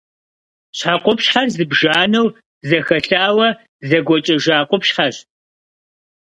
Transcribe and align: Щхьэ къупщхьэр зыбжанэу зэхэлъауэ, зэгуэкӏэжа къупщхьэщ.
Щхьэ 0.77 0.95
къупщхьэр 1.03 1.47
зыбжанэу 1.55 2.27
зэхэлъауэ, 2.67 3.49
зэгуэкӏэжа 3.87 4.57
къупщхьэщ. 4.69 5.15